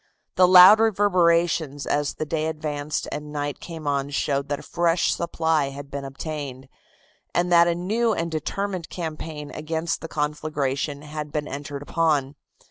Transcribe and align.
The 0.33 0.47
louder 0.47 0.85
reverberations 0.85 1.85
as 1.85 2.15
the 2.15 2.25
day 2.25 2.47
advanced 2.47 3.07
and 3.11 3.31
night 3.31 3.59
came 3.59 3.85
on 3.85 4.09
showed 4.09 4.49
that 4.49 4.57
a 4.61 4.63
fresh 4.63 5.13
supply 5.13 5.69
had 5.69 5.91
been 5.91 6.05
obtained, 6.05 6.67
and 7.35 7.51
that 7.51 7.67
a 7.67 7.75
new 7.75 8.11
and 8.11 8.31
determined 8.31 8.89
campaign 8.89 9.51
against 9.53 10.01
the 10.01 10.07
conflagration 10.07 11.03
had 11.03 11.31
been 11.31 11.47
entered 11.47 11.83
upon. 11.83 12.33